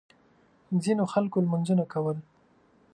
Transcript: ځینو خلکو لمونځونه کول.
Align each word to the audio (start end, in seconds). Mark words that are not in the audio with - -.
ځینو 0.83 1.03
خلکو 1.13 1.37
لمونځونه 1.45 1.83
کول. 1.93 2.17